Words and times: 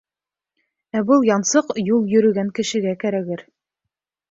Ә 0.99 1.03
был 1.09 1.25
янсыҡ 1.27 1.69
юл 1.91 2.09
йөрөгән 2.15 2.51
кешегә 2.61 2.97
кәрәгер. 3.07 3.47